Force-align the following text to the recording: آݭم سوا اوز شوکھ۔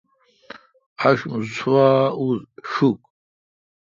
آݭم 1.07 1.33
سوا 1.55 1.87
اوز 2.19 2.39
شوکھ۔ 2.69 3.03